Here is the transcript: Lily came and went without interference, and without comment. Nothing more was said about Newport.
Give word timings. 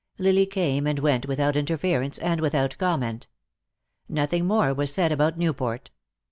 Lily 0.17 0.47
came 0.47 0.87
and 0.87 0.97
went 0.97 1.27
without 1.27 1.55
interference, 1.55 2.17
and 2.17 2.41
without 2.41 2.75
comment. 2.79 3.27
Nothing 4.09 4.47
more 4.47 4.73
was 4.73 4.91
said 4.91 5.11
about 5.11 5.37
Newport. 5.37 5.91